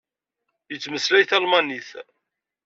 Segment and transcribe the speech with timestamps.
[0.71, 1.89] Yettmeslay talmanit.